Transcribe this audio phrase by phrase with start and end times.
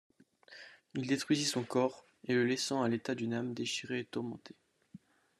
[0.95, 4.55] Il détruisit son corps et le laissant à l’état d’une âme déchirée et tourmentée.